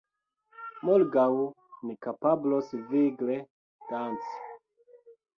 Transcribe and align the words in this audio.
Morgaŭ 0.87 1.25
ni 1.89 1.95
kapablos 2.05 2.71
vigle 2.93 3.35
danci 3.91 4.41